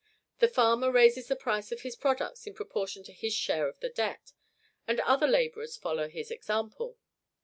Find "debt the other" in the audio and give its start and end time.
3.89-5.27